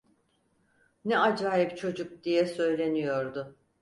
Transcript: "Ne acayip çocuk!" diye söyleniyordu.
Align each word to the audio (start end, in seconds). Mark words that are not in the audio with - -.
"Ne 1.05 1.15
acayip 1.19 1.77
çocuk!" 1.77 2.23
diye 2.23 2.45
söyleniyordu. 2.47 3.55